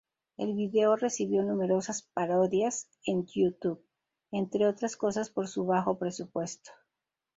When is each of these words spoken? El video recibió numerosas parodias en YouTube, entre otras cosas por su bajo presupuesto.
El 0.35 0.55
video 0.55 0.95
recibió 0.95 1.43
numerosas 1.43 2.01
parodias 2.01 2.89
en 3.05 3.27
YouTube, 3.27 3.85
entre 4.31 4.65
otras 4.65 4.97
cosas 4.97 5.29
por 5.29 5.47
su 5.47 5.63
bajo 5.67 5.99
presupuesto. 5.99 6.71